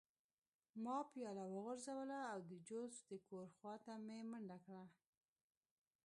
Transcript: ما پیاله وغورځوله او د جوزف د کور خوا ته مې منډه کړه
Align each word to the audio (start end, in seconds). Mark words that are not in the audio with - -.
ما 0.83 0.97
پیاله 1.11 1.43
وغورځوله 1.53 2.19
او 2.31 2.39
د 2.49 2.51
جوزف 2.67 2.99
د 3.09 3.13
کور 3.27 3.45
خوا 3.55 3.75
ته 3.85 3.91
مې 4.05 4.19
منډه 4.31 4.57
کړه 4.65 4.83